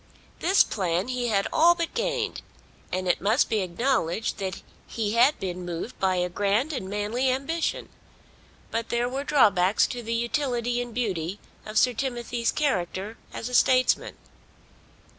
This 0.39 0.63
plan 0.63 1.09
he 1.09 1.27
had 1.27 1.47
all 1.53 1.75
but 1.75 1.93
gained, 1.93 2.41
and 2.91 3.07
it 3.07 3.21
must 3.21 3.49
be 3.49 3.59
acknowledged 3.59 4.39
that 4.39 4.63
he 4.87 5.11
had 5.13 5.39
been 5.39 5.63
moved 5.63 5.99
by 5.99 6.15
a 6.15 6.27
grand 6.27 6.73
and 6.73 6.89
manly 6.89 7.29
ambition. 7.29 7.87
But 8.71 8.89
there 8.89 9.07
were 9.07 9.23
drawbacks 9.23 9.85
to 9.89 10.01
the 10.01 10.15
utility 10.15 10.81
and 10.81 10.91
beauty 10.91 11.39
of 11.67 11.77
Sir 11.77 11.93
Timothy's 11.93 12.51
character 12.51 13.19
as 13.31 13.47
a 13.47 13.53
statesman. 13.53 14.17